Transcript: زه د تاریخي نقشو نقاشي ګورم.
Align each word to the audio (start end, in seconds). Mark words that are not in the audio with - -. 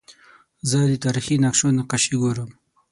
زه 0.69 0.77
د 0.91 0.93
تاریخي 1.05 1.35
نقشو 1.43 1.67
نقاشي 1.77 2.15
ګورم. 2.21 2.49